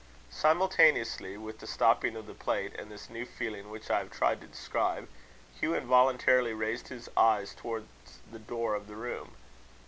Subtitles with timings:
[0.31, 4.41] Simultaneously with the stopping of the plate, and this new feeling which I have tried
[4.41, 5.07] to describe,
[5.59, 9.35] Hugh involuntarily raised his eyes towards the door of the room.